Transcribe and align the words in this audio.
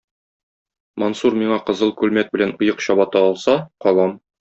Мансур 1.03 1.37
миңа 1.43 1.59
кызыл 1.69 1.95
күлмәк 2.03 2.35
белән 2.39 2.57
оек-чабата 2.59 3.27
алса, 3.31 3.61
калам. 3.89 4.23